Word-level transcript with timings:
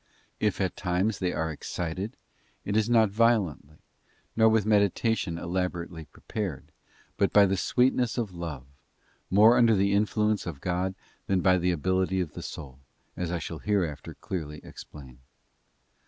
If 0.39 0.59
at 0.59 0.75
times 0.75 1.19
they 1.19 1.31
are 1.31 1.51
excited, 1.51 2.17
it 2.65 2.75
is 2.75 2.89
not 2.89 3.11
violently, 3.11 3.77
nor 4.35 4.49
with 4.49 4.65
meditation 4.65 5.37
elaborately 5.37 6.05
prepared, 6.05 6.71
but 7.17 7.31
by 7.31 7.45
the 7.45 7.55
sweetness 7.55 8.17
of 8.17 8.33
love, 8.33 8.65
more 9.29 9.59
under 9.59 9.75
the 9.75 9.93
influence 9.93 10.47
of 10.47 10.59
God 10.59 10.95
than 11.27 11.41
by 11.41 11.59
the 11.59 11.69
ability 11.69 12.19
of 12.19 12.33
the 12.33 12.41
soul, 12.41 12.79
as 13.15 13.31
I 13.31 13.37
shall 13.37 13.59
hereafter 13.59 14.15
clearly 14.15 14.59
explain. 14.63 15.19